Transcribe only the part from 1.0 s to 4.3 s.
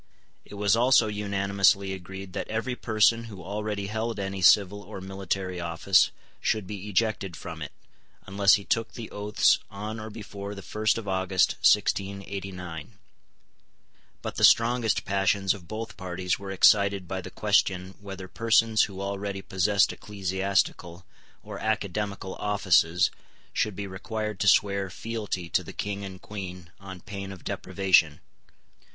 unanimously agreed that every person who already held